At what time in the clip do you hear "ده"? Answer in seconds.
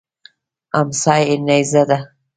1.89-1.97